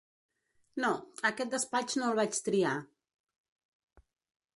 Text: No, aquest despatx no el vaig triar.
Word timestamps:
No, 0.85 0.89
aquest 1.29 1.51
despatx 1.55 1.97
no 1.99 2.07
el 2.13 2.17
vaig 2.21 2.39
triar. 2.47 2.73